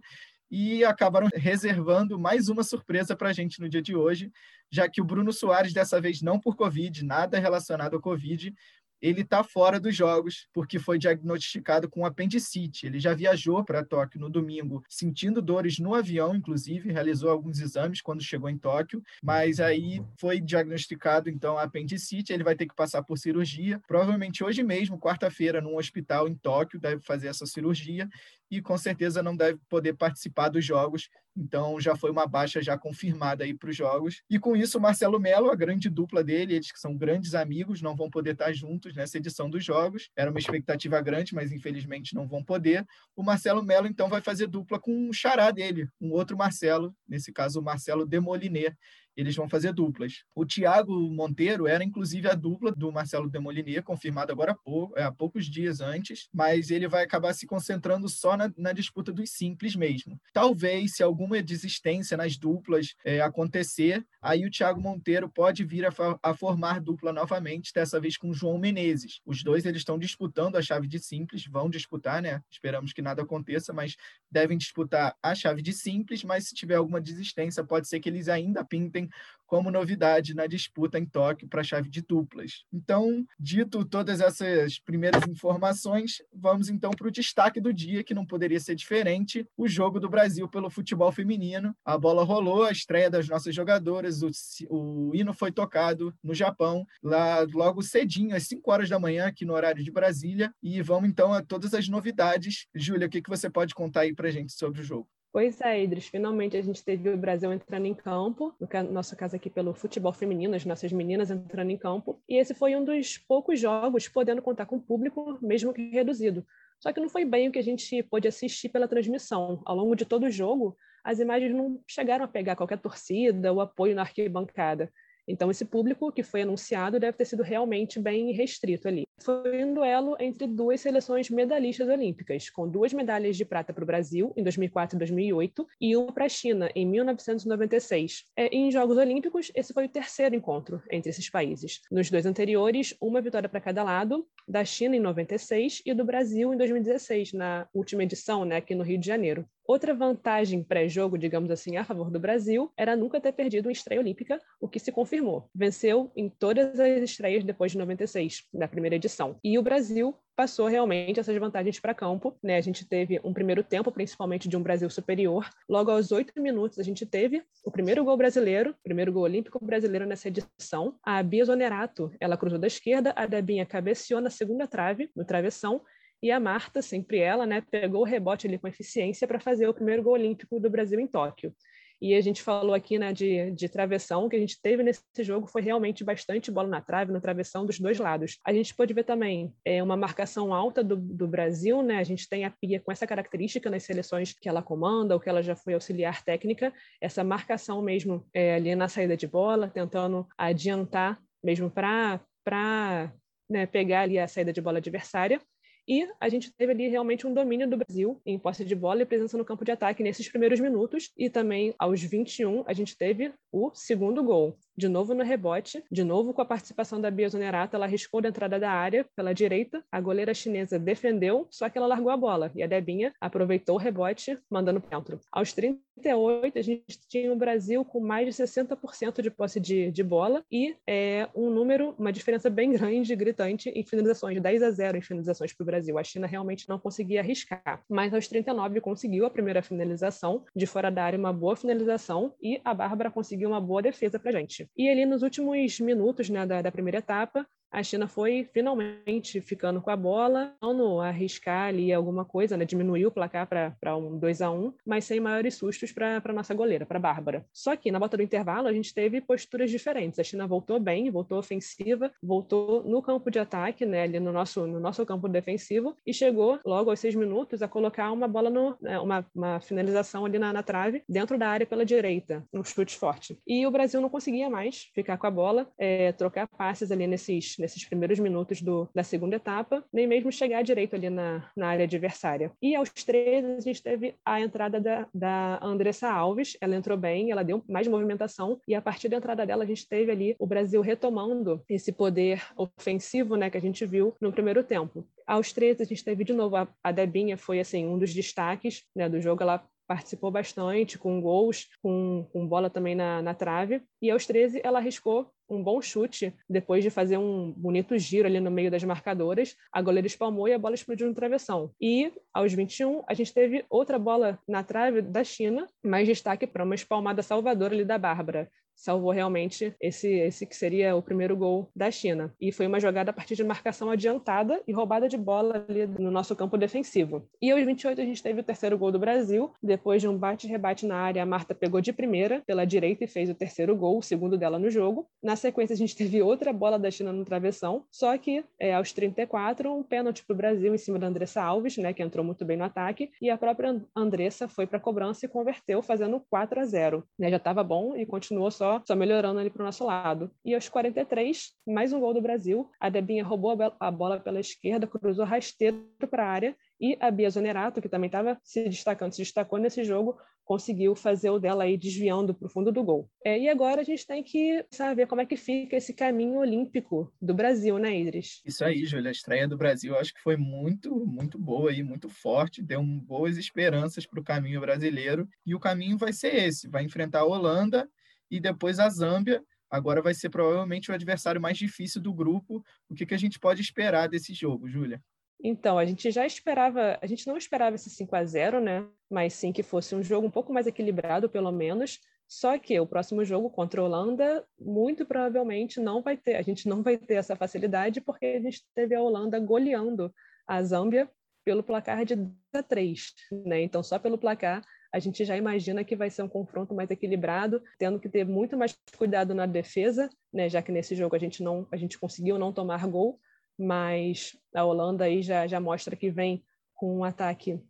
e 0.49 0.83
acabaram 0.83 1.27
reservando 1.33 2.17
mais 2.17 2.49
uma 2.49 2.63
surpresa 2.63 3.15
para 3.15 3.29
a 3.29 3.33
gente 3.33 3.59
no 3.59 3.69
dia 3.69 3.81
de 3.81 3.95
hoje, 3.95 4.31
já 4.71 4.89
que 4.89 5.01
o 5.01 5.05
Bruno 5.05 5.31
Soares, 5.31 5.73
dessa 5.73 6.01
vez 6.01 6.21
não 6.21 6.39
por 6.39 6.55
Covid, 6.55 7.03
nada 7.05 7.39
relacionado 7.39 7.95
ao 7.95 8.01
Covid, 8.01 8.53
ele 9.01 9.21
está 9.21 9.43
fora 9.43 9.79
dos 9.79 9.95
jogos 9.95 10.47
porque 10.53 10.79
foi 10.79 10.97
diagnosticado 10.97 11.89
com 11.89 12.05
apendicite. 12.05 12.85
Ele 12.85 12.99
já 12.99 13.13
viajou 13.13 13.63
para 13.63 13.83
Tóquio 13.83 14.19
no 14.19 14.29
domingo, 14.29 14.83
sentindo 14.87 15.41
dores 15.41 15.79
no 15.79 15.93
avião, 15.93 16.35
inclusive, 16.35 16.91
realizou 16.91 17.29
alguns 17.29 17.59
exames 17.59 18.01
quando 18.01 18.23
chegou 18.23 18.49
em 18.49 18.57
Tóquio, 18.57 19.01
mas 19.23 19.59
aí 19.59 20.03
foi 20.17 20.39
diagnosticado 20.39 21.29
então 21.29 21.57
apendicite. 21.57 22.33
Ele 22.33 22.43
vai 22.43 22.55
ter 22.55 22.67
que 22.67 22.75
passar 22.75 23.03
por 23.03 23.17
cirurgia, 23.17 23.81
provavelmente 23.87 24.43
hoje 24.43 24.63
mesmo, 24.63 24.99
quarta-feira, 24.99 25.61
num 25.61 25.77
hospital 25.77 26.27
em 26.27 26.35
Tóquio, 26.35 26.79
deve 26.79 27.01
fazer 27.01 27.27
essa 27.27 27.45
cirurgia 27.45 28.07
e 28.51 28.61
com 28.61 28.77
certeza 28.77 29.21
não 29.21 29.35
deve 29.35 29.59
poder 29.69 29.93
participar 29.93 30.49
dos 30.49 30.65
jogos. 30.65 31.09
Então 31.35 31.79
já 31.79 31.95
foi 31.95 32.11
uma 32.11 32.27
baixa 32.27 32.61
já 32.61 32.77
confirmada 32.77 33.43
aí 33.43 33.53
para 33.53 33.69
os 33.69 33.75
jogos. 33.75 34.21
E 34.29 34.37
com 34.39 34.55
isso, 34.55 34.77
o 34.77 34.81
Marcelo 34.81 35.19
Melo, 35.19 35.49
a 35.49 35.55
grande 35.55 35.89
dupla 35.89 36.23
dele, 36.23 36.55
eles 36.55 36.71
que 36.71 36.79
são 36.79 36.95
grandes 36.95 37.35
amigos, 37.35 37.81
não 37.81 37.95
vão 37.95 38.09
poder 38.09 38.31
estar 38.31 38.51
juntos 38.53 38.95
nessa 38.95 39.17
edição 39.17 39.49
dos 39.49 39.63
jogos. 39.63 40.09
Era 40.15 40.29
uma 40.29 40.39
expectativa 40.39 41.01
grande, 41.01 41.33
mas 41.33 41.51
infelizmente 41.51 42.13
não 42.13 42.27
vão 42.27 42.43
poder. 42.43 42.85
O 43.15 43.23
Marcelo 43.23 43.63
Melo 43.63 43.87
então 43.87 44.09
vai 44.09 44.21
fazer 44.21 44.47
dupla 44.47 44.79
com 44.79 44.91
um 44.91 45.13
xará 45.13 45.51
dele, 45.51 45.87
um 45.99 46.11
outro 46.11 46.37
Marcelo, 46.37 46.95
nesse 47.07 47.31
caso 47.31 47.59
o 47.59 47.63
Marcelo 47.63 48.05
Demoliner, 48.05 48.75
eles 49.19 49.35
vão 49.35 49.49
fazer 49.49 49.73
duplas. 49.73 50.23
O 50.33 50.45
Thiago 50.45 50.93
Monteiro 51.11 51.67
era, 51.67 51.83
inclusive, 51.83 52.27
a 52.29 52.33
dupla 52.33 52.71
do 52.71 52.91
Marcelo 52.91 53.29
Demolinier, 53.29 53.83
confirmado 53.83 54.31
agora 54.31 54.53
há, 54.53 54.99
é, 54.99 55.03
há 55.03 55.11
poucos 55.11 55.45
dias 55.45 55.81
antes, 55.81 56.29
mas 56.33 56.71
ele 56.71 56.87
vai 56.87 57.03
acabar 57.03 57.33
se 57.33 57.45
concentrando 57.45 58.07
só 58.07 58.37
na, 58.37 58.51
na 58.57 58.71
disputa 58.71 59.11
dos 59.11 59.31
simples 59.31 59.75
mesmo. 59.75 60.19
Talvez, 60.31 60.95
se 60.95 61.03
alguma 61.03 61.41
desistência 61.41 62.15
nas 62.15 62.37
duplas 62.37 62.95
é, 63.03 63.19
acontecer, 63.19 64.05
aí 64.21 64.45
o 64.45 64.51
Thiago 64.51 64.79
Monteiro 64.79 65.29
pode 65.29 65.65
vir 65.65 65.85
a, 65.85 65.91
a, 66.23 66.33
formar 66.33 66.79
dupla 66.79 67.11
novamente, 67.11 67.73
dessa 67.73 67.99
vez 67.99 68.15
com 68.15 68.29
o 68.29 68.33
João 68.33 68.57
Menezes. 68.57 69.19
Os 69.25 69.43
dois 69.43 69.65
eles 69.65 69.81
estão 69.81 69.99
disputando 69.99 70.55
a 70.55 70.61
chave 70.61 70.87
de 70.87 70.99
simples, 70.99 71.45
vão 71.45 71.69
disputar, 71.69 72.21
né? 72.21 72.41
Esperamos 72.49 72.93
que 72.93 73.01
nada 73.01 73.23
aconteça, 73.23 73.73
mas 73.73 73.97
devem 74.31 74.57
disputar 74.57 75.13
a 75.21 75.35
chave 75.35 75.61
de 75.61 75.73
simples, 75.73 76.23
mas 76.23 76.47
se 76.47 76.55
tiver 76.55 76.75
alguma 76.75 77.01
desistência, 77.01 77.63
pode 77.63 77.87
ser 77.89 77.99
que 77.99 78.07
eles 78.07 78.29
ainda 78.29 78.63
pintem 78.63 79.08
como 79.49 79.71
novidade 79.71 80.35
na 80.35 80.45
disputa 80.45 80.99
em 80.99 81.05
Tóquio 81.05 81.47
para 81.47 81.61
a 81.61 81.63
chave 81.63 81.89
de 81.89 82.03
duplas. 82.03 82.63
Então, 82.71 83.25
dito 83.37 83.83
todas 83.83 84.21
essas 84.21 84.79
primeiras 84.79 85.27
informações, 85.27 86.21
vamos 86.31 86.69
então 86.69 86.91
para 86.91 87.07
o 87.07 87.11
destaque 87.11 87.59
do 87.59 87.73
dia, 87.73 88.03
que 88.03 88.13
não 88.13 88.25
poderia 88.25 88.59
ser 88.59 88.75
diferente: 88.75 89.45
o 89.57 89.67
jogo 89.67 89.99
do 89.99 90.07
Brasil 90.07 90.47
pelo 90.47 90.69
futebol 90.69 91.11
feminino. 91.11 91.75
A 91.83 91.97
bola 91.97 92.23
rolou, 92.23 92.63
a 92.63 92.71
estreia 92.71 93.09
das 93.09 93.27
nossas 93.27 93.55
jogadoras, 93.55 94.21
o, 94.21 94.29
o 94.69 95.15
hino 95.15 95.33
foi 95.33 95.51
tocado 95.51 96.13
no 96.23 96.35
Japão, 96.35 96.85
lá 97.01 97.39
logo 97.51 97.81
cedinho, 97.81 98.35
às 98.35 98.43
5 98.43 98.71
horas 98.71 98.89
da 98.89 98.99
manhã, 98.99 99.25
aqui 99.25 99.45
no 99.45 99.53
horário 99.53 99.83
de 99.83 99.91
Brasília. 99.91 100.53
E 100.61 100.79
vamos 100.83 101.09
então 101.09 101.33
a 101.33 101.41
todas 101.41 101.73
as 101.73 101.89
novidades. 101.89 102.67
Júlia, 102.75 103.07
o 103.07 103.09
que, 103.09 103.21
que 103.21 103.29
você 103.29 103.49
pode 103.49 103.73
contar 103.73 104.01
aí 104.01 104.13
para 104.13 104.29
gente 104.29 104.53
sobre 104.53 104.81
o 104.81 104.83
jogo? 104.83 105.07
Pois 105.31 105.61
é, 105.61 105.83
Idris, 105.83 106.07
finalmente 106.07 106.57
a 106.57 106.61
gente 106.61 106.83
teve 106.83 107.07
o 107.07 107.15
Brasil 107.15 107.53
entrando 107.53 107.85
em 107.85 107.93
campo, 107.93 108.51
no 108.59 108.91
nosso 108.91 109.15
caso 109.15 109.35
aqui 109.35 109.47
pelo 109.47 109.75
futebol 109.75 110.11
feminino, 110.11 110.55
as 110.55 110.65
nossas 110.65 110.91
meninas 110.91 111.29
entrando 111.29 111.69
em 111.69 111.77
campo, 111.77 112.19
e 112.27 112.35
esse 112.35 112.55
foi 112.55 112.75
um 112.75 112.83
dos 112.83 113.19
poucos 113.19 113.59
jogos 113.59 114.07
podendo 114.07 114.41
contar 114.41 114.65
com 114.65 114.79
público, 114.79 115.37
mesmo 115.39 115.71
que 115.71 115.87
reduzido. 115.91 116.43
Só 116.79 116.91
que 116.91 116.99
não 116.99 117.09
foi 117.09 117.25
bem 117.25 117.47
o 117.47 117.51
que 117.51 117.59
a 117.59 117.63
gente 117.63 118.01
pôde 118.03 118.27
assistir 118.27 118.69
pela 118.69 118.87
transmissão. 118.87 119.61
Ao 119.65 119.75
longo 119.75 119.95
de 119.95 120.03
todo 120.05 120.25
o 120.25 120.31
jogo, 120.31 120.75
as 121.03 121.19
imagens 121.19 121.53
não 121.53 121.79
chegaram 121.87 122.25
a 122.25 122.27
pegar 122.27 122.55
qualquer 122.55 122.79
torcida 122.79 123.53
ou 123.53 123.61
apoio 123.61 123.93
na 123.93 124.01
arquibancada. 124.01 124.91
Então, 125.29 125.51
esse 125.51 125.63
público 125.63 126.11
que 126.11 126.23
foi 126.23 126.41
anunciado 126.41 126.99
deve 126.99 127.15
ter 127.15 127.25
sido 127.25 127.43
realmente 127.43 127.99
bem 127.99 128.31
restrito 128.31 128.87
ali. 128.87 129.03
Foi 129.21 129.63
um 129.63 129.73
duelo 129.75 130.17
entre 130.19 130.47
duas 130.47 130.81
seleções 130.81 131.29
medalhistas 131.29 131.87
olímpicas, 131.87 132.49
com 132.49 132.67
duas 132.67 132.93
medalhas 132.93 133.37
de 133.37 133.45
prata 133.45 133.71
para 133.71 133.83
o 133.83 133.87
Brasil, 133.87 134.33
em 134.35 134.41
2004 134.41 134.95
e 134.95 134.99
2008, 134.99 135.67
e 135.79 135.95
uma 135.95 136.11
para 136.11 136.25
a 136.25 136.29
China, 136.29 136.69
em 136.73 136.85
1996. 136.85 138.23
É, 138.35 138.47
em 138.47 138.71
Jogos 138.71 138.97
Olímpicos, 138.97 139.51
esse 139.53 139.71
foi 139.71 139.85
o 139.85 139.89
terceiro 139.89 140.35
encontro 140.35 140.81
entre 140.89 141.11
esses 141.11 141.29
países. 141.29 141.81
Nos 141.91 142.09
dois 142.09 142.25
anteriores, 142.25 142.95
uma 142.99 143.21
vitória 143.21 143.47
para 143.47 143.61
cada 143.61 143.83
lado, 143.83 144.25
da 144.47 144.65
China 144.65 144.95
em 144.95 144.99
96 144.99 145.83
e 145.85 145.93
do 145.93 146.03
Brasil 146.03 146.51
em 146.51 146.57
2016, 146.57 147.33
na 147.33 147.67
última 147.71 148.03
edição, 148.03 148.45
né, 148.45 148.55
aqui 148.55 148.73
no 148.73 148.83
Rio 148.83 148.97
de 148.97 149.05
Janeiro. 149.05 149.45
Outra 149.69 149.93
vantagem 149.93 150.63
pré-jogo, 150.63 151.15
digamos 151.15 151.51
assim, 151.51 151.77
a 151.77 151.83
favor 151.83 152.09
do 152.09 152.19
Brasil, 152.19 152.71
era 152.75 152.95
nunca 152.95 153.21
ter 153.21 153.31
perdido 153.31 153.67
uma 153.67 153.71
estreia 153.71 154.01
olímpica, 154.01 154.41
o 154.59 154.67
que 154.67 154.79
se 154.79 154.91
confirmou. 154.91 155.47
Venceu 155.53 156.11
em 156.15 156.27
todas 156.27 156.79
as 156.79 157.03
estreias 157.03 157.43
depois 157.43 157.73
de 157.73 157.77
96, 157.77 158.47
na 158.51 158.67
primeira 158.67 158.95
edição. 158.95 159.37
E 159.43 159.59
o 159.59 159.61
Brasil 159.61 160.15
passou 160.35 160.65
realmente 160.65 161.19
essas 161.19 161.37
vantagens 161.37 161.79
para 161.79 161.93
campo. 161.93 162.35
Né? 162.41 162.57
A 162.57 162.61
gente 162.61 162.83
teve 162.83 163.21
um 163.23 163.31
primeiro 163.31 163.61
tempo, 163.61 163.91
principalmente 163.91 164.49
de 164.49 164.57
um 164.57 164.63
Brasil 164.63 164.89
superior. 164.89 165.47
Logo 165.69 165.91
aos 165.91 166.11
oito 166.11 166.33
minutos, 166.41 166.79
a 166.79 166.83
gente 166.83 167.05
teve 167.05 167.43
o 167.63 167.69
primeiro 167.69 168.03
gol 168.03 168.17
brasileiro, 168.17 168.73
primeiro 168.83 169.13
gol 169.13 169.21
olímpico 169.21 169.63
brasileiro 169.63 170.07
nessa 170.07 170.29
edição. 170.29 170.95
A 171.03 171.21
Bia 171.21 171.45
Zonerato, 171.45 172.11
ela 172.19 172.37
cruzou 172.37 172.57
da 172.57 172.65
esquerda, 172.65 173.13
a 173.15 173.27
Debinha 173.27 173.67
cabeceou 173.67 174.19
na 174.19 174.31
segunda 174.31 174.65
trave, 174.65 175.11
no 175.15 175.23
travessão, 175.23 175.79
e 176.21 176.31
a 176.31 176.39
Marta, 176.39 176.81
sempre 176.81 177.19
ela, 177.19 177.45
né, 177.45 177.61
pegou 177.61 178.01
o 178.01 178.05
rebote 178.05 178.47
ali 178.47 178.57
com 178.57 178.67
eficiência 178.67 179.27
para 179.27 179.39
fazer 179.39 179.67
o 179.67 179.73
primeiro 179.73 180.03
gol 180.03 180.13
olímpico 180.13 180.59
do 180.59 180.69
Brasil 180.69 180.99
em 180.99 181.07
Tóquio. 181.07 181.53
E 182.01 182.15
a 182.15 182.21
gente 182.21 182.41
falou 182.41 182.73
aqui 182.73 182.97
né, 182.97 183.11
de, 183.11 183.51
de 183.51 183.67
travessão, 183.67 184.25
o 184.25 184.29
que 184.29 184.35
a 184.35 184.39
gente 184.39 184.61
teve 184.61 184.81
nesse 184.81 185.03
jogo 185.19 185.47
foi 185.47 185.61
realmente 185.61 186.01
bastante 186.01 186.49
bola 186.49 186.69
na 186.69 186.79
trave, 186.79 187.11
no 187.11 187.19
travessão 187.19 187.65
dos 187.65 187.77
dois 187.77 187.99
lados. 187.99 188.39
A 188.45 188.53
gente 188.53 188.73
pode 188.73 188.93
ver 188.93 189.03
também 189.03 189.53
é, 189.65 189.83
uma 189.83 189.97
marcação 189.97 190.53
alta 190.53 190.81
do, 190.81 190.95
do 190.95 191.27
Brasil, 191.27 191.81
né? 191.81 191.97
A 191.97 192.03
gente 192.03 192.27
tem 192.29 192.45
a 192.45 192.51
Pia 192.51 192.79
com 192.79 192.89
essa 192.89 193.05
característica 193.05 193.69
nas 193.69 193.83
seleções 193.83 194.31
que 194.31 194.47
ela 194.47 194.63
comanda, 194.63 195.13
ou 195.13 195.19
que 195.19 195.27
ela 195.27 195.43
já 195.43 195.57
foi 195.57 195.73
auxiliar 195.73 196.23
técnica, 196.23 196.73
essa 197.01 197.21
marcação 197.21 197.81
mesmo 197.81 198.25
é, 198.33 198.55
ali 198.55 198.75
na 198.75 198.87
saída 198.87 199.17
de 199.17 199.27
bola, 199.27 199.67
tentando 199.67 200.25
adiantar 200.37 201.19
mesmo 201.43 201.69
para 201.69 203.13
né, 203.49 203.65
pegar 203.65 204.01
ali 204.01 204.17
a 204.17 204.27
saída 204.27 204.53
de 204.53 204.61
bola 204.61 204.77
adversária. 204.77 205.41
E 205.89 206.07
a 206.19 206.29
gente 206.29 206.51
teve 206.51 206.71
ali 206.71 206.87
realmente 206.87 207.25
um 207.25 207.33
domínio 207.33 207.67
do 207.67 207.75
Brasil 207.75 208.21
em 208.23 208.37
posse 208.37 208.63
de 208.63 208.75
bola 208.75 209.01
e 209.01 209.05
presença 209.07 209.35
no 209.39 209.43
campo 209.43 209.65
de 209.65 209.71
ataque 209.71 210.03
nesses 210.03 210.29
primeiros 210.29 210.59
minutos. 210.59 211.11
E 211.17 211.31
também 211.31 211.73
aos 211.79 211.99
21 211.99 212.63
a 212.67 212.73
gente 212.73 212.95
teve 212.95 213.33
o 213.51 213.71
segundo 213.73 214.23
gol 214.23 214.55
de 214.79 214.87
novo 214.87 215.13
no 215.13 215.23
rebote, 215.23 215.83
de 215.91 216.05
novo 216.05 216.33
com 216.33 216.41
a 216.41 216.45
participação 216.45 217.01
da 217.01 217.11
Bia 217.11 217.27
Zonerato, 217.27 217.75
ela 217.75 217.85
arriscou 217.85 218.21
da 218.21 218.29
entrada 218.29 218.57
da 218.57 218.71
área 218.71 219.05
pela 219.13 219.33
direita, 219.33 219.83
a 219.91 219.99
goleira 219.99 220.33
chinesa 220.33 220.79
defendeu, 220.79 221.47
só 221.51 221.69
que 221.69 221.77
ela 221.77 221.85
largou 221.85 222.09
a 222.09 222.15
bola, 222.15 222.49
e 222.55 222.63
a 222.63 222.67
Debinha 222.67 223.13
aproveitou 223.19 223.75
o 223.75 223.79
rebote, 223.79 224.39
mandando 224.49 224.79
dentro. 224.79 225.19
Aos 225.31 225.51
38, 225.51 226.57
a 226.57 226.61
gente 226.61 226.97
tinha 227.09 227.31
o 227.31 227.35
Brasil 227.35 227.83
com 227.83 227.99
mais 227.99 228.33
de 228.33 228.41
60% 228.41 229.21
de 229.21 229.29
posse 229.29 229.59
de, 229.59 229.91
de 229.91 230.01
bola, 230.01 230.43
e 230.49 230.73
é, 230.87 231.27
um 231.35 231.49
número, 231.49 231.93
uma 231.99 232.13
diferença 232.13 232.49
bem 232.49 232.71
grande, 232.71 233.13
gritante, 233.17 233.69
em 233.69 233.83
finalizações, 233.83 234.41
10 234.41 234.63
a 234.63 234.71
0 234.71 234.97
em 234.97 235.01
finalizações 235.01 235.51
para 235.51 235.63
o 235.63 235.65
Brasil. 235.65 235.99
A 235.99 236.03
China 236.05 236.25
realmente 236.25 236.69
não 236.69 236.79
conseguia 236.79 237.19
arriscar, 237.19 237.83
mas 237.89 238.13
aos 238.13 238.29
39 238.29 238.79
conseguiu 238.79 239.25
a 239.25 239.29
primeira 239.29 239.61
finalização, 239.61 240.45
de 240.55 240.65
fora 240.65 240.89
da 240.89 241.03
área 241.03 241.19
uma 241.19 241.33
boa 241.33 241.57
finalização, 241.57 242.33
e 242.41 242.61
a 242.63 242.73
Bárbara 242.73 243.11
conseguiu 243.11 243.49
uma 243.49 243.59
boa 243.59 243.81
defesa 243.81 244.17
para 244.17 244.31
gente. 244.31 244.68
E 244.77 244.89
ali 244.89 245.05
nos 245.05 245.21
últimos 245.23 245.79
minutos 245.79 246.29
né, 246.29 246.45
da, 246.45 246.61
da 246.61 246.71
primeira 246.71 246.99
etapa, 246.99 247.47
a 247.71 247.83
China 247.83 248.07
foi 248.07 248.47
finalmente 248.51 249.39
ficando 249.41 249.81
com 249.81 249.89
a 249.89 249.95
bola, 249.95 250.53
não 250.61 250.99
arriscar 250.99 251.67
ali 251.67 251.93
alguma 251.93 252.25
coisa, 252.25 252.57
né? 252.57 252.65
diminuiu 252.65 253.09
o 253.09 253.11
placar 253.11 253.47
para 253.47 253.95
um 253.95 254.17
2 254.17 254.41
a 254.41 254.51
1 254.51 254.73
mas 254.85 255.05
sem 255.05 255.19
maiores 255.19 255.55
sustos 255.55 255.91
para 255.91 256.21
a 256.23 256.33
nossa 256.33 256.53
goleira, 256.53 256.85
para 256.85 256.99
Bárbara. 256.99 257.45
Só 257.53 257.75
que 257.75 257.91
na 257.91 257.99
volta 257.99 258.17
do 258.17 258.23
intervalo 258.23 258.67
a 258.67 258.73
gente 258.73 258.93
teve 258.93 259.21
posturas 259.21 259.69
diferentes. 259.69 260.19
A 260.19 260.23
China 260.23 260.47
voltou 260.47 260.79
bem, 260.79 261.09
voltou 261.11 261.37
ofensiva, 261.37 262.11
voltou 262.21 262.83
no 262.83 263.01
campo 263.01 263.29
de 263.29 263.39
ataque, 263.39 263.85
né? 263.85 264.03
ali 264.03 264.19
no 264.19 264.31
nosso, 264.31 264.65
no 264.65 264.79
nosso 264.79 265.05
campo 265.05 265.27
defensivo, 265.27 265.95
e 266.05 266.13
chegou 266.13 266.59
logo 266.65 266.89
aos 266.89 266.99
seis 266.99 267.15
minutos 267.15 267.61
a 267.61 267.67
colocar 267.67 268.11
uma 268.11 268.27
bola, 268.27 268.49
no, 268.49 268.75
né? 268.81 268.99
uma, 268.99 269.25
uma 269.33 269.59
finalização 269.59 270.25
ali 270.25 270.39
na, 270.39 270.51
na 270.51 270.63
trave, 270.63 271.03
dentro 271.07 271.37
da 271.37 271.47
área 271.47 271.65
pela 271.65 271.85
direita, 271.85 272.43
um 272.53 272.63
chute 272.63 272.97
forte. 272.97 273.37
E 273.45 273.65
o 273.65 273.71
Brasil 273.71 274.01
não 274.01 274.09
conseguia 274.09 274.49
mais 274.49 274.89
ficar 274.93 275.17
com 275.17 275.27
a 275.27 275.31
bola, 275.31 275.67
é, 275.77 276.11
trocar 276.13 276.47
passes 276.47 276.91
ali 276.91 277.05
nesses 277.05 277.58
nesses 277.59 277.85
primeiros 277.85 278.17
minutos 278.19 278.61
do, 278.61 278.89
da 278.95 279.03
segunda 279.03 279.35
etapa, 279.35 279.83
nem 279.91 280.07
mesmo 280.07 280.31
chegar 280.31 280.63
direito 280.63 280.95
ali 280.95 281.09
na, 281.09 281.49
na 281.55 281.67
área 281.67 281.85
adversária. 281.85 282.51
E 282.61 282.75
aos 282.75 282.89
13, 282.91 283.57
a 283.57 283.59
gente 283.59 283.83
teve 283.83 284.15
a 284.25 284.41
entrada 284.41 284.79
da, 284.79 285.07
da 285.13 285.59
Andressa 285.61 286.09
Alves, 286.09 286.57
ela 286.61 286.75
entrou 286.75 286.97
bem, 286.97 287.31
ela 287.31 287.43
deu 287.43 287.63
mais 287.67 287.87
movimentação, 287.87 288.59
e 288.67 288.73
a 288.73 288.81
partir 288.81 289.09
da 289.09 289.17
entrada 289.17 289.45
dela, 289.45 289.63
a 289.63 289.67
gente 289.67 289.87
teve 289.87 290.11
ali 290.11 290.35
o 290.39 290.47
Brasil 290.47 290.81
retomando 290.81 291.61
esse 291.69 291.91
poder 291.91 292.41
ofensivo 292.55 293.35
né, 293.35 293.49
que 293.49 293.57
a 293.57 293.61
gente 293.61 293.85
viu 293.85 294.15
no 294.21 294.31
primeiro 294.31 294.63
tempo. 294.63 295.05
Aos 295.27 295.53
13, 295.53 295.83
a 295.83 295.85
gente 295.85 296.03
teve 296.03 296.23
de 296.23 296.33
novo 296.33 296.55
a, 296.55 296.67
a 296.83 296.91
Debinha, 296.91 297.37
foi 297.37 297.59
assim 297.59 297.85
um 297.85 297.99
dos 297.99 298.13
destaques 298.13 298.83
né, 298.95 299.07
do 299.07 299.21
jogo, 299.21 299.43
ela 299.43 299.63
participou 299.89 300.29
bastante, 300.29 300.99
com 300.99 301.19
gols, 301.19 301.67
com, 301.81 302.27
com 302.31 302.47
bola 302.47 302.69
também 302.69 302.93
na, 302.93 303.23
na 303.23 303.33
trave. 303.33 303.81
E 303.99 304.11
aos 304.11 304.27
13, 304.27 304.61
ela 304.63 304.77
arriscou 304.77 305.31
um 305.49 305.63
bom 305.63 305.81
chute, 305.81 306.33
depois 306.49 306.83
de 306.83 306.89
fazer 306.89 307.17
um 307.17 307.51
bonito 307.51 307.97
giro 307.97 308.27
ali 308.27 308.39
no 308.39 308.51
meio 308.51 308.69
das 308.69 308.83
marcadoras, 308.83 309.55
a 309.71 309.81
goleira 309.81 310.07
espalmou 310.07 310.47
e 310.47 310.53
a 310.53 310.59
bola 310.59 310.75
explodiu 310.75 311.07
no 311.07 311.13
travessão. 311.13 311.71
E 311.81 312.11
aos 312.33 312.53
21, 312.53 313.03
a 313.07 313.13
gente 313.13 313.33
teve 313.33 313.65
outra 313.69 313.97
bola 313.97 314.39
na 314.47 314.63
trave 314.63 315.01
da 315.01 315.23
China, 315.23 315.67
mais 315.83 316.07
destaque 316.07 316.45
para 316.45 316.63
uma 316.63 316.75
espalmada 316.75 317.21
salvadora 317.21 317.73
ali 317.73 317.85
da 317.85 317.97
Bárbara 317.97 318.49
salvou 318.79 319.11
realmente 319.11 319.75
esse, 319.79 320.07
esse 320.07 320.45
que 320.45 320.55
seria 320.55 320.95
o 320.95 321.01
primeiro 321.01 321.35
gol 321.35 321.69
da 321.75 321.91
China. 321.91 322.33
E 322.39 322.51
foi 322.51 322.65
uma 322.65 322.79
jogada 322.79 323.11
a 323.11 323.13
partir 323.13 323.35
de 323.35 323.43
marcação 323.43 323.89
adiantada 323.89 324.61
e 324.65 324.71
roubada 324.71 325.09
de 325.09 325.17
bola 325.17 325.65
ali 325.67 325.85
no 325.85 326.09
nosso 326.09 326.35
campo 326.35 326.57
defensivo. 326.57 327.27
E 327.41 327.51
aos 327.51 327.63
28 327.63 327.99
a 327.99 328.05
gente 328.05 328.23
teve 328.23 328.39
o 328.39 328.43
terceiro 328.43 328.77
gol 328.77 328.91
do 328.91 328.97
Brasil. 328.97 329.51
Depois 329.61 330.01
de 330.01 330.07
um 330.07 330.17
bate-rebate 330.17 330.85
na 330.85 330.95
área, 330.95 331.21
a 331.21 331.25
Marta 331.25 331.53
pegou 331.53 331.81
de 331.81 331.91
primeira 331.91 332.41
pela 332.47 332.65
direita 332.65 333.03
e 333.03 333.07
fez 333.07 333.29
o 333.29 333.35
terceiro 333.35 333.75
gol, 333.75 333.97
o 333.97 334.01
segundo 334.01 334.37
dela 334.37 334.57
no 334.57 334.69
jogo. 334.69 335.05
Na 335.21 335.35
sequência 335.35 335.73
a 335.73 335.77
gente 335.77 335.95
teve 335.95 336.21
outra 336.21 336.53
bola 336.53 336.79
da 336.79 336.89
China 336.89 337.11
no 337.11 337.25
travessão, 337.25 337.83
só 337.91 338.17
que 338.17 338.45
é, 338.57 338.73
aos 338.73 338.93
34 338.93 339.71
um 339.71 339.83
pênalti 339.83 340.23
para 340.25 340.33
o 340.33 340.37
Brasil 340.37 340.73
em 340.73 340.77
cima 340.77 340.97
da 340.97 341.07
Andressa 341.07 341.41
Alves, 341.41 341.77
né, 341.77 341.91
que 341.91 342.01
entrou 342.01 342.25
muito 342.25 342.45
bem 342.45 342.55
no 342.55 342.63
ataque, 342.63 343.11
e 343.21 343.29
a 343.29 343.37
própria 343.37 343.81
Andressa 343.95 344.47
foi 344.47 344.65
para 344.65 344.77
a 344.77 344.81
cobrança 344.81 345.25
e 345.25 345.29
converteu 345.29 345.81
fazendo 345.81 346.21
4 346.29 346.61
a 346.61 346.65
0. 346.65 347.03
Né, 347.17 347.29
já 347.29 347.37
estava 347.37 347.63
bom 347.63 347.95
e 347.95 348.05
continuou 348.05 348.49
só 348.49 348.68
só, 348.85 348.95
melhorando 348.95 349.39
ali 349.39 349.49
para 349.49 349.61
o 349.61 349.65
nosso 349.65 349.85
lado. 349.85 350.31
E 350.43 350.53
aos 350.53 350.69
43, 350.69 351.51
mais 351.67 351.93
um 351.93 351.99
gol 351.99 352.13
do 352.13 352.21
Brasil. 352.21 352.69
A 352.79 352.89
Debinha 352.89 353.23
roubou 353.23 353.57
a 353.79 353.91
bola 353.91 354.19
pela 354.19 354.39
esquerda, 354.39 354.87
cruzou 354.87 355.25
rasteiro 355.25 355.87
para 356.09 356.23
a 356.23 356.29
área 356.29 356.55
e 356.79 356.97
a 356.99 357.11
Bia 357.11 357.29
Zonerato, 357.29 357.81
que 357.81 357.89
também 357.89 358.07
estava 358.07 358.39
se 358.43 358.63
destacando, 358.63 359.11
se 359.11 359.21
destacou 359.21 359.59
nesse 359.59 359.83
jogo, 359.83 360.17
conseguiu 360.49 360.95
fazer 360.95 361.29
o 361.29 361.37
dela 361.37 361.63
aí 361.65 361.77
desviando 361.77 362.33
para 362.33 362.47
o 362.47 362.49
fundo 362.49 362.71
do 362.71 362.83
gol. 362.83 363.07
É, 363.23 363.37
e 363.37 363.47
agora 363.47 363.81
a 363.81 363.83
gente 363.83 364.07
tem 364.07 364.23
que 364.23 364.65
saber 364.71 365.05
como 365.05 365.21
é 365.21 365.25
que 365.25 365.37
fica 365.37 365.75
esse 365.75 365.93
caminho 365.93 366.39
olímpico 366.39 367.13
do 367.21 367.35
Brasil, 367.35 367.77
né, 367.77 367.95
Idris? 367.95 368.41
Isso 368.43 368.65
aí, 368.65 368.83
Júlia. 368.83 369.09
A 369.09 369.11
estreia 369.11 369.47
do 369.47 369.57
Brasil 369.57 369.95
acho 369.95 370.11
que 370.11 370.21
foi 370.21 370.35
muito, 370.35 371.05
muito 371.05 371.37
boa 371.37 371.71
e 371.71 371.83
muito 371.83 372.09
forte, 372.09 372.63
deu 372.63 372.81
boas 372.81 373.37
esperanças 373.37 374.07
para 374.07 374.19
o 374.19 374.23
caminho 374.23 374.59
brasileiro. 374.59 375.27
E 375.45 375.53
o 375.53 375.59
caminho 375.59 375.99
vai 375.99 376.13
ser 376.13 376.33
esse: 376.33 376.67
vai 376.67 376.83
enfrentar 376.83 377.19
a 377.19 377.25
Holanda 377.25 377.87
e 378.29 378.39
depois 378.39 378.79
a 378.79 378.89
Zâmbia. 378.89 379.43
Agora 379.69 380.01
vai 380.01 380.13
ser 380.13 380.29
provavelmente 380.29 380.89
o 380.89 380.93
adversário 380.93 381.39
mais 381.39 381.57
difícil 381.57 382.01
do 382.01 382.13
grupo. 382.13 382.63
O 382.89 382.95
que, 382.95 383.05
que 383.05 383.13
a 383.13 383.19
gente 383.19 383.39
pode 383.39 383.61
esperar 383.61 384.09
desse 384.09 384.33
jogo, 384.33 384.67
Júlia? 384.67 385.01
Então, 385.41 385.77
a 385.77 385.85
gente 385.85 386.11
já 386.11 386.25
esperava, 386.25 386.99
a 387.01 387.07
gente 387.07 387.25
não 387.25 387.37
esperava 387.37 387.75
esse 387.75 387.89
5 387.89 388.15
a 388.15 388.25
0 388.25 388.59
né? 388.59 388.85
Mas 389.09 389.33
sim 389.33 389.53
que 389.53 389.63
fosse 389.63 389.95
um 389.95 390.03
jogo 390.03 390.27
um 390.27 390.31
pouco 390.31 390.51
mais 390.51 390.67
equilibrado, 390.67 391.29
pelo 391.29 391.51
menos. 391.51 391.99
Só 392.27 392.59
que 392.59 392.79
o 392.79 392.85
próximo 392.85 393.23
jogo 393.23 393.49
contra 393.49 393.81
a 393.81 393.83
Holanda, 393.83 394.45
muito 394.59 395.05
provavelmente 395.05 395.79
não 395.79 396.01
vai 396.01 396.15
ter, 396.15 396.35
a 396.35 396.41
gente 396.43 396.67
não 396.67 396.83
vai 396.83 396.95
ter 396.95 397.15
essa 397.15 397.35
facilidade, 397.35 398.01
porque 398.01 398.25
a 398.25 398.39
gente 398.39 398.63
teve 398.75 398.93
a 398.93 399.01
Holanda 399.01 399.39
goleando 399.39 400.13
a 400.45 400.61
Zâmbia 400.61 401.09
pelo 401.43 401.63
placar 401.63 402.05
de 402.05 402.15
2 402.15 402.31
a 402.53 402.61
3, 402.61 403.13
né? 403.45 403.61
Então, 403.63 403.81
só 403.81 403.97
pelo 403.97 404.17
placar 404.17 404.63
a 404.91 404.99
gente 404.99 405.23
já 405.23 405.37
imagina 405.37 405.83
que 405.83 405.95
vai 405.95 406.09
ser 406.09 406.23
um 406.23 406.29
confronto 406.29 406.73
mais 406.73 406.89
equilibrado, 406.89 407.61
tendo 407.77 407.99
que 407.99 408.09
ter 408.09 408.25
muito 408.25 408.57
mais 408.57 408.75
cuidado 408.97 409.35
na 409.35 409.45
defesa, 409.45 410.09
né, 410.33 410.49
já 410.49 410.61
que 410.61 410.71
nesse 410.71 410.95
jogo 410.95 411.15
a 411.15 411.19
gente 411.19 411.43
não 411.43 411.67
a 411.71 411.77
gente 411.77 411.99
conseguiu 411.99 412.37
não 412.39 412.51
tomar 412.51 412.87
gol, 412.87 413.19
mas 413.57 414.37
a 414.55 414.63
Holanda 414.63 415.03
aí 415.03 415.21
já, 415.21 415.45
já 415.45 415.59
mostra 415.59 415.95
que 415.95 416.09
vem 416.09 416.43
com 416.73 416.97
um 416.97 417.03
ataque 417.03 417.61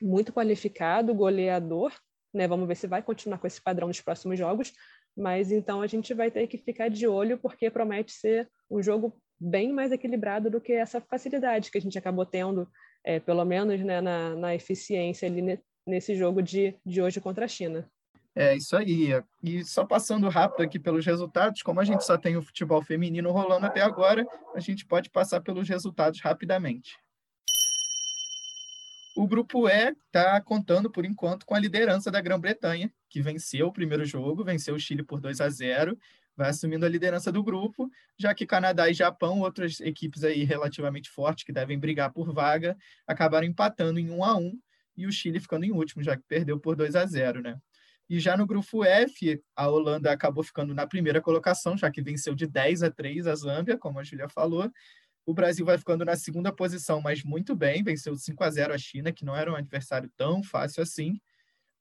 muito 0.00 0.32
qualificado, 0.32 1.14
goleador, 1.14 1.92
né? 2.32 2.46
Vamos 2.46 2.68
ver 2.68 2.76
se 2.76 2.86
vai 2.86 3.02
continuar 3.02 3.38
com 3.38 3.46
esse 3.46 3.60
padrão 3.60 3.88
nos 3.88 4.00
próximos 4.00 4.38
jogos, 4.38 4.72
mas 5.16 5.50
então 5.50 5.80
a 5.80 5.86
gente 5.86 6.12
vai 6.14 6.30
ter 6.30 6.46
que 6.46 6.58
ficar 6.58 6.88
de 6.88 7.06
olho 7.06 7.38
porque 7.38 7.70
promete 7.70 8.12
ser 8.12 8.48
um 8.70 8.82
jogo 8.82 9.20
bem 9.40 9.72
mais 9.72 9.90
equilibrado 9.90 10.50
do 10.50 10.60
que 10.60 10.72
essa 10.72 11.00
facilidade 11.00 11.70
que 11.70 11.78
a 11.78 11.80
gente 11.80 11.98
acabou 11.98 12.26
tendo, 12.26 12.68
é, 13.04 13.18
pelo 13.18 13.44
menos 13.44 13.80
né, 13.80 14.00
na, 14.00 14.34
na 14.36 14.54
eficiência 14.54 15.26
ali 15.26 15.58
nesse 15.88 16.14
jogo 16.14 16.42
de, 16.42 16.74
de 16.84 17.00
hoje 17.00 17.20
contra 17.20 17.46
a 17.46 17.48
China. 17.48 17.90
É 18.34 18.54
isso 18.54 18.76
aí. 18.76 19.20
E 19.42 19.64
só 19.64 19.84
passando 19.84 20.28
rápido 20.28 20.62
aqui 20.62 20.78
pelos 20.78 21.04
resultados, 21.04 21.62
como 21.62 21.80
a 21.80 21.84
gente 21.84 22.04
só 22.04 22.16
tem 22.16 22.36
o 22.36 22.42
futebol 22.42 22.80
feminino 22.82 23.32
rolando 23.32 23.66
até 23.66 23.80
agora, 23.80 24.24
a 24.54 24.60
gente 24.60 24.86
pode 24.86 25.10
passar 25.10 25.40
pelos 25.40 25.68
resultados 25.68 26.20
rapidamente. 26.20 26.96
O 29.16 29.26
grupo 29.26 29.68
E 29.68 29.96
está 30.06 30.40
contando, 30.40 30.88
por 30.88 31.04
enquanto, 31.04 31.44
com 31.44 31.56
a 31.56 31.58
liderança 31.58 32.08
da 32.08 32.20
Grã-Bretanha, 32.20 32.92
que 33.10 33.20
venceu 33.20 33.66
o 33.66 33.72
primeiro 33.72 34.04
jogo, 34.04 34.44
venceu 34.44 34.76
o 34.76 34.78
Chile 34.78 35.02
por 35.02 35.20
2 35.20 35.40
a 35.40 35.48
0, 35.48 35.98
vai 36.36 36.50
assumindo 36.50 36.86
a 36.86 36.88
liderança 36.88 37.32
do 37.32 37.42
grupo, 37.42 37.90
já 38.16 38.32
que 38.32 38.46
Canadá 38.46 38.88
e 38.88 38.94
Japão, 38.94 39.40
outras 39.40 39.80
equipes 39.80 40.22
aí 40.22 40.44
relativamente 40.44 41.10
fortes 41.10 41.42
que 41.42 41.52
devem 41.52 41.76
brigar 41.76 42.12
por 42.12 42.32
vaga, 42.32 42.76
acabaram 43.08 43.44
empatando 43.44 43.98
em 43.98 44.08
1 44.08 44.22
a 44.22 44.36
1 44.36 44.52
e 44.98 45.06
o 45.06 45.12
Chile 45.12 45.38
ficando 45.38 45.64
em 45.64 45.70
último, 45.70 46.02
já 46.02 46.16
que 46.16 46.24
perdeu 46.26 46.58
por 46.58 46.74
2 46.74 46.96
a 46.96 47.06
0, 47.06 47.40
né? 47.40 47.56
E 48.10 48.18
já 48.18 48.36
no 48.36 48.46
grupo 48.46 48.84
F, 48.84 49.40
a 49.54 49.68
Holanda 49.68 50.10
acabou 50.10 50.42
ficando 50.42 50.74
na 50.74 50.86
primeira 50.86 51.20
colocação, 51.20 51.76
já 51.76 51.90
que 51.90 52.02
venceu 52.02 52.34
de 52.34 52.46
10 52.46 52.82
a 52.82 52.90
3 52.90 53.26
a 53.28 53.34
Zâmbia, 53.34 53.78
como 53.78 54.00
a 54.00 54.02
Julia 54.02 54.28
falou. 54.28 54.70
O 55.24 55.32
Brasil 55.32 55.64
vai 55.64 55.78
ficando 55.78 56.04
na 56.04 56.16
segunda 56.16 56.50
posição, 56.50 57.00
mas 57.00 57.22
muito 57.22 57.54
bem, 57.54 57.84
venceu 57.84 58.16
5 58.16 58.42
a 58.42 58.50
0 58.50 58.74
a 58.74 58.78
China, 58.78 59.12
que 59.12 59.24
não 59.24 59.36
era 59.36 59.52
um 59.52 59.54
adversário 59.54 60.10
tão 60.16 60.42
fácil 60.42 60.82
assim. 60.82 61.20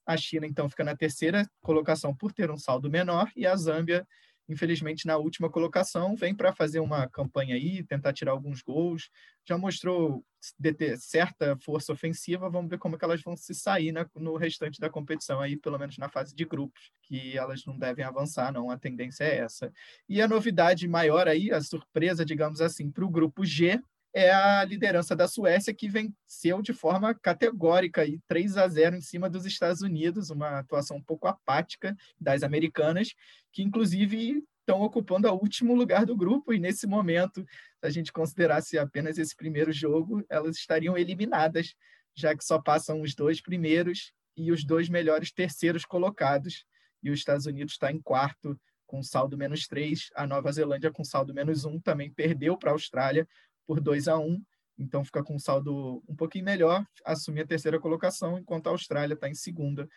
A 0.05 0.15
China, 0.15 0.45
então, 0.45 0.69
fica 0.69 0.83
na 0.83 0.95
terceira 0.95 1.49
colocação 1.61 2.15
por 2.15 2.31
ter 2.31 2.51
um 2.51 2.57
saldo 2.57 2.89
menor, 2.89 3.31
e 3.35 3.47
a 3.47 3.55
Zâmbia 3.55 4.05
infelizmente 4.47 5.05
na 5.05 5.17
última 5.17 5.49
colocação, 5.49 6.15
vem 6.15 6.33
para 6.33 6.53
fazer 6.53 6.79
uma 6.79 7.07
campanha 7.07 7.55
aí, 7.55 7.83
tentar 7.83 8.13
tirar 8.13 8.31
alguns 8.31 8.61
gols, 8.61 9.09
já 9.45 9.57
mostrou 9.57 10.23
ter 10.61 10.97
certa 10.97 11.57
força 11.57 11.91
ofensiva, 11.91 12.49
vamos 12.49 12.69
ver 12.69 12.77
como 12.77 12.95
é 12.95 12.99
que 12.99 13.05
elas 13.05 13.21
vão 13.21 13.35
se 13.35 13.53
sair 13.53 13.91
na, 13.91 14.07
no 14.15 14.35
restante 14.37 14.79
da 14.79 14.89
competição 14.89 15.41
aí, 15.41 15.57
pelo 15.57 15.77
menos 15.77 15.97
na 15.97 16.09
fase 16.09 16.35
de 16.35 16.45
grupos, 16.45 16.91
que 17.01 17.37
elas 17.37 17.65
não 17.65 17.77
devem 17.77 18.05
avançar, 18.05 18.51
não, 18.51 18.69
a 18.69 18.77
tendência 18.77 19.23
é 19.23 19.37
essa. 19.37 19.71
E 20.07 20.21
a 20.21 20.27
novidade 20.27 20.87
maior 20.87 21.27
aí, 21.27 21.51
a 21.51 21.61
surpresa, 21.61 22.25
digamos 22.25 22.61
assim, 22.61 22.89
para 22.89 23.05
o 23.05 23.09
grupo 23.09 23.45
G, 23.45 23.81
é 24.13 24.31
a 24.31 24.63
liderança 24.63 25.15
da 25.15 25.27
Suécia, 25.27 25.73
que 25.73 25.87
venceu 25.87 26.61
de 26.61 26.73
forma 26.73 27.13
categórica, 27.13 28.01
aí, 28.01 28.19
3 28.27 28.57
a 28.57 28.67
0 28.67 28.95
em 28.95 29.01
cima 29.01 29.29
dos 29.29 29.45
Estados 29.45 29.81
Unidos, 29.81 30.29
uma 30.29 30.59
atuação 30.59 30.97
um 30.97 31.03
pouco 31.03 31.27
apática 31.27 31.95
das 32.19 32.43
americanas, 32.43 33.13
que 33.51 33.61
inclusive 33.61 34.43
estão 34.59 34.81
ocupando 34.81 35.29
o 35.29 35.33
último 35.33 35.73
lugar 35.75 36.05
do 36.05 36.15
grupo, 36.15 36.53
e 36.53 36.59
nesse 36.59 36.85
momento, 36.85 37.41
se 37.41 37.85
a 37.85 37.89
gente 37.89 38.11
considerasse 38.11 38.77
apenas 38.77 39.17
esse 39.17 39.35
primeiro 39.35 39.71
jogo, 39.71 40.25
elas 40.29 40.57
estariam 40.57 40.97
eliminadas, 40.97 41.73
já 42.15 42.35
que 42.35 42.43
só 42.43 42.59
passam 42.59 43.01
os 43.01 43.15
dois 43.15 43.41
primeiros 43.41 44.11
e 44.35 44.51
os 44.51 44.65
dois 44.65 44.89
melhores 44.89 45.31
terceiros 45.31 45.85
colocados, 45.85 46.65
e 47.01 47.09
os 47.09 47.19
Estados 47.19 47.45
Unidos 47.45 47.73
está 47.73 47.91
em 47.91 48.01
quarto, 48.01 48.59
com 48.87 49.03
saldo 49.03 49.37
menos 49.37 49.67
3, 49.67 50.09
a 50.15 50.25
Nova 50.25 50.51
Zelândia 50.51 50.91
com 50.91 51.03
saldo 51.03 51.33
menos 51.33 51.65
1 51.65 51.79
também 51.81 52.09
perdeu 52.09 52.57
para 52.57 52.71
a 52.71 52.73
Austrália, 52.73 53.27
por 53.67 53.79
2 53.79 54.07
a 54.07 54.17
1 54.17 54.41
então 54.77 55.03
fica 55.03 55.23
com 55.23 55.35
um 55.35 55.39
saldo 55.39 56.03
um 56.07 56.15
pouquinho 56.15 56.45
melhor, 56.45 56.85
assumir 57.03 57.41
a 57.41 57.47
terceira 57.47 57.79
colocação, 57.79 58.37
enquanto 58.37 58.67
a 58.67 58.71
Austrália 58.71 59.15
está 59.15 59.27
em 59.27 59.33
segunda 59.33 59.89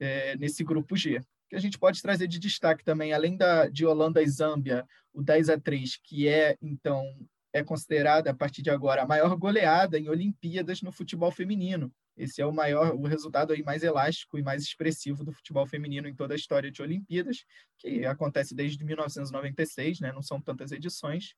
é, 0.00 0.36
nesse 0.36 0.64
grupo 0.64 0.96
G. 0.96 1.20
Que 1.48 1.56
a 1.56 1.60
gente 1.60 1.78
pode 1.78 2.02
trazer 2.02 2.26
de 2.26 2.38
destaque 2.38 2.82
também, 2.82 3.12
além 3.12 3.36
da, 3.36 3.68
de 3.68 3.86
Holanda 3.86 4.22
e 4.22 4.28
Zâmbia, 4.28 4.84
o 5.12 5.22
10 5.22 5.50
a 5.50 5.60
3 5.60 5.98
que 6.02 6.26
é, 6.26 6.56
então, 6.60 7.04
é 7.52 7.62
considerada, 7.62 8.30
a 8.30 8.34
partir 8.34 8.62
de 8.62 8.70
agora, 8.70 9.02
a 9.02 9.06
maior 9.06 9.36
goleada 9.36 9.98
em 9.98 10.08
Olimpíadas 10.08 10.82
no 10.82 10.90
futebol 10.90 11.30
feminino. 11.30 11.92
Esse 12.16 12.40
é 12.40 12.46
o 12.46 12.52
maior, 12.52 12.94
o 12.94 13.06
resultado 13.06 13.52
aí 13.52 13.62
mais 13.62 13.82
elástico 13.82 14.38
e 14.38 14.42
mais 14.42 14.62
expressivo 14.62 15.24
do 15.24 15.32
futebol 15.32 15.66
feminino 15.66 16.08
em 16.08 16.14
toda 16.14 16.34
a 16.34 16.36
história 16.36 16.70
de 16.70 16.80
Olimpíadas, 16.80 17.44
que 17.78 18.06
acontece 18.06 18.54
desde 18.54 18.84
1996, 18.84 20.00
né? 20.00 20.12
não 20.12 20.22
são 20.22 20.40
tantas 20.40 20.70
edições. 20.70 21.34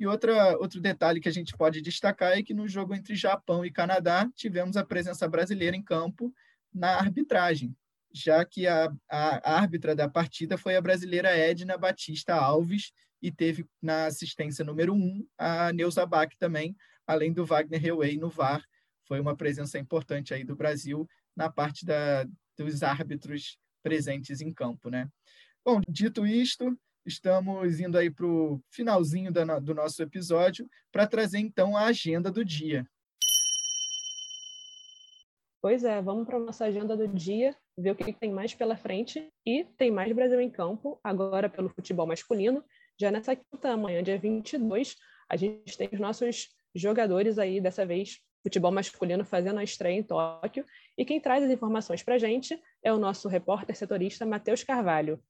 E 0.00 0.06
outra, 0.06 0.56
outro 0.56 0.80
detalhe 0.80 1.20
que 1.20 1.28
a 1.28 1.32
gente 1.32 1.54
pode 1.54 1.82
destacar 1.82 2.32
é 2.32 2.42
que 2.42 2.54
no 2.54 2.66
jogo 2.66 2.94
entre 2.94 3.14
Japão 3.14 3.66
e 3.66 3.70
Canadá 3.70 4.26
tivemos 4.34 4.78
a 4.78 4.84
presença 4.84 5.28
brasileira 5.28 5.76
em 5.76 5.82
campo 5.82 6.32
na 6.72 6.96
arbitragem, 6.96 7.76
já 8.10 8.42
que 8.42 8.66
a, 8.66 8.90
a, 9.10 9.58
árbitra 9.58 9.94
da 9.94 10.08
partida 10.08 10.56
foi 10.56 10.74
a 10.74 10.80
brasileira 10.80 11.28
Edna 11.28 11.76
Batista 11.76 12.34
Alves 12.34 12.92
e 13.20 13.30
teve 13.30 13.66
na 13.82 14.06
assistência 14.06 14.64
número 14.64 14.94
um 14.94 15.22
a 15.36 15.70
Neuza 15.70 16.06
Bach 16.06 16.34
também, 16.38 16.74
além 17.06 17.30
do 17.30 17.44
Wagner 17.44 17.84
Heuwey 17.84 18.16
no 18.16 18.30
VAR. 18.30 18.64
Foi 19.06 19.20
uma 19.20 19.36
presença 19.36 19.78
importante 19.78 20.32
aí 20.32 20.44
do 20.44 20.56
Brasil 20.56 21.06
na 21.36 21.50
parte 21.50 21.84
da, 21.84 22.26
dos 22.56 22.82
árbitros 22.82 23.58
presentes 23.82 24.40
em 24.40 24.50
campo, 24.50 24.88
né? 24.88 25.10
Bom, 25.62 25.78
dito 25.86 26.26
isto, 26.26 26.74
estamos 27.04 27.80
indo 27.80 27.96
aí 27.96 28.10
para 28.10 28.26
o 28.26 28.60
finalzinho 28.70 29.32
do 29.32 29.74
nosso 29.74 30.02
episódio 30.02 30.68
para 30.92 31.06
trazer 31.06 31.38
então 31.38 31.76
a 31.76 31.86
agenda 31.86 32.30
do 32.30 32.44
dia. 32.44 32.86
Pois 35.62 35.84
é, 35.84 36.00
vamos 36.00 36.26
para 36.26 36.38
a 36.38 36.40
nossa 36.40 36.64
agenda 36.64 36.96
do 36.96 37.06
dia, 37.06 37.54
ver 37.76 37.90
o 37.90 37.94
que 37.94 38.12
tem 38.14 38.32
mais 38.32 38.54
pela 38.54 38.76
frente. 38.76 39.30
E 39.44 39.64
tem 39.76 39.90
mais 39.90 40.10
Brasil 40.12 40.40
em 40.40 40.50
campo, 40.50 40.98
agora 41.04 41.50
pelo 41.50 41.68
futebol 41.68 42.06
masculino. 42.06 42.64
Já 42.98 43.10
nessa 43.10 43.36
quinta 43.36 43.76
manhã, 43.76 44.02
dia 44.02 44.18
22, 44.18 44.96
a 45.28 45.36
gente 45.36 45.76
tem 45.76 45.88
os 45.92 46.00
nossos 46.00 46.48
jogadores 46.74 47.38
aí, 47.38 47.60
dessa 47.60 47.84
vez, 47.84 48.20
futebol 48.42 48.72
masculino, 48.72 49.24
fazendo 49.24 49.58
a 49.60 49.64
estreia 49.64 49.98
em 49.98 50.02
Tóquio. 50.02 50.64
E 50.96 51.04
quem 51.04 51.20
traz 51.20 51.44
as 51.44 51.50
informações 51.50 52.02
para 52.02 52.14
a 52.14 52.18
gente 52.18 52.58
é 52.82 52.90
o 52.90 52.98
nosso 52.98 53.28
repórter 53.28 53.76
setorista 53.76 54.24
Matheus 54.24 54.64
Carvalho. 54.64 55.22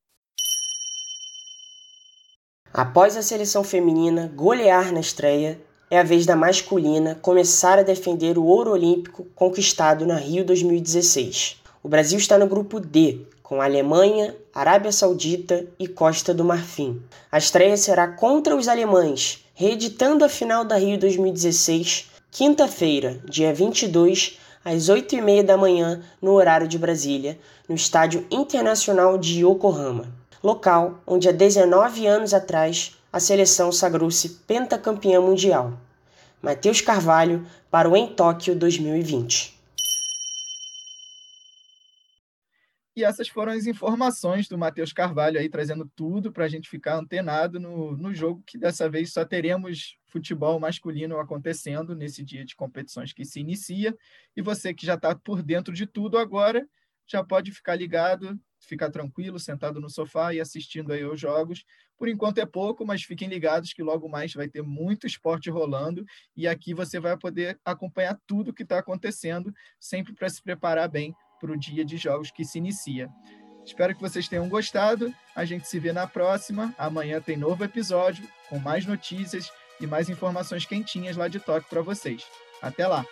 Após 2.72 3.16
a 3.16 3.22
seleção 3.22 3.64
feminina 3.64 4.30
golear 4.32 4.92
na 4.92 5.00
estreia, 5.00 5.60
é 5.90 5.98
a 5.98 6.04
vez 6.04 6.24
da 6.24 6.36
masculina 6.36 7.18
começar 7.20 7.80
a 7.80 7.82
defender 7.82 8.38
o 8.38 8.44
ouro 8.44 8.70
olímpico 8.70 9.26
conquistado 9.34 10.06
na 10.06 10.14
Rio 10.14 10.44
2016. 10.44 11.56
O 11.82 11.88
Brasil 11.88 12.16
está 12.16 12.38
no 12.38 12.46
grupo 12.46 12.78
D, 12.78 13.22
com 13.42 13.60
Alemanha, 13.60 14.36
Arábia 14.54 14.92
Saudita 14.92 15.66
e 15.80 15.88
Costa 15.88 16.32
do 16.32 16.44
Marfim. 16.44 17.02
A 17.32 17.38
estreia 17.38 17.76
será 17.76 18.06
contra 18.06 18.54
os 18.54 18.68
alemães, 18.68 19.44
reeditando 19.52 20.24
a 20.24 20.28
final 20.28 20.64
da 20.64 20.76
Rio 20.76 20.96
2016, 20.96 22.08
quinta-feira, 22.30 23.20
dia 23.24 23.52
22, 23.52 24.38
às 24.64 24.88
8h30 24.88 25.42
da 25.42 25.56
manhã, 25.56 26.02
no 26.22 26.34
horário 26.34 26.68
de 26.68 26.78
Brasília, 26.78 27.36
no 27.68 27.74
Estádio 27.74 28.24
Internacional 28.30 29.18
de 29.18 29.44
Yokohama 29.44 30.19
local 30.42 31.02
onde 31.06 31.28
há 31.28 31.32
19 31.32 32.06
anos 32.06 32.32
atrás 32.32 32.96
a 33.12 33.20
seleção 33.20 33.72
sagrou-se 33.72 34.28
pentacampeã 34.46 35.20
mundial. 35.20 35.78
Matheus 36.42 36.80
Carvalho 36.80 37.46
para 37.70 37.88
o 37.88 37.96
Em 37.96 38.14
Tóquio 38.14 38.56
2020. 38.56 39.60
E 42.96 43.04
essas 43.04 43.28
foram 43.28 43.52
as 43.52 43.66
informações 43.66 44.48
do 44.48 44.58
Matheus 44.58 44.92
Carvalho 44.92 45.38
aí, 45.38 45.48
trazendo 45.48 45.90
tudo 45.94 46.32
para 46.32 46.44
a 46.44 46.48
gente 46.48 46.68
ficar 46.68 46.96
antenado 46.96 47.60
no, 47.60 47.96
no 47.96 48.12
jogo, 48.12 48.42
que 48.46 48.58
dessa 48.58 48.90
vez 48.90 49.12
só 49.12 49.24
teremos 49.24 49.96
futebol 50.06 50.58
masculino 50.58 51.18
acontecendo 51.18 51.94
nesse 51.94 52.24
dia 52.24 52.44
de 52.44 52.56
competições 52.56 53.12
que 53.12 53.24
se 53.24 53.40
inicia. 53.40 53.96
E 54.36 54.42
você 54.42 54.74
que 54.74 54.84
já 54.84 54.94
está 54.94 55.14
por 55.14 55.42
dentro 55.42 55.72
de 55.72 55.86
tudo 55.86 56.18
agora, 56.18 56.66
já 57.06 57.24
pode 57.24 57.52
ficar 57.52 57.76
ligado 57.76 58.38
ficar 58.60 58.90
tranquilo, 58.90 59.38
sentado 59.38 59.80
no 59.80 59.88
sofá 59.88 60.34
e 60.34 60.40
assistindo 60.40 60.92
aí 60.92 61.04
os 61.04 61.20
jogos. 61.20 61.64
Por 61.96 62.08
enquanto 62.08 62.38
é 62.38 62.46
pouco, 62.46 62.86
mas 62.86 63.02
fiquem 63.02 63.28
ligados 63.28 63.72
que 63.72 63.82
logo 63.82 64.08
mais 64.08 64.32
vai 64.32 64.48
ter 64.48 64.62
muito 64.62 65.06
esporte 65.06 65.50
rolando 65.50 66.04
e 66.36 66.46
aqui 66.46 66.74
você 66.74 67.00
vai 67.00 67.16
poder 67.16 67.58
acompanhar 67.64 68.18
tudo 68.26 68.54
que 68.54 68.62
está 68.62 68.78
acontecendo, 68.78 69.52
sempre 69.78 70.14
para 70.14 70.28
se 70.28 70.42
preparar 70.42 70.88
bem 70.88 71.14
para 71.40 71.52
o 71.52 71.58
dia 71.58 71.84
de 71.84 71.96
jogos 71.96 72.30
que 72.30 72.44
se 72.44 72.58
inicia. 72.58 73.08
Espero 73.64 73.94
que 73.94 74.00
vocês 74.00 74.28
tenham 74.28 74.48
gostado. 74.48 75.14
A 75.34 75.44
gente 75.44 75.66
se 75.66 75.78
vê 75.78 75.92
na 75.92 76.06
próxima. 76.06 76.74
Amanhã 76.78 77.20
tem 77.20 77.36
novo 77.36 77.64
episódio 77.64 78.26
com 78.48 78.58
mais 78.58 78.86
notícias 78.86 79.50
e 79.80 79.86
mais 79.86 80.08
informações 80.08 80.66
quentinhas 80.66 81.16
lá 81.16 81.28
de 81.28 81.40
toque 81.40 81.68
para 81.68 81.82
vocês. 81.82 82.22
Até 82.62 82.86
lá! 82.86 83.04